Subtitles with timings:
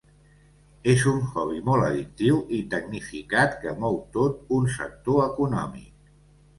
[0.93, 5.91] És un hobby molt addictiu i tecnificat que mou tot un sector econòmic.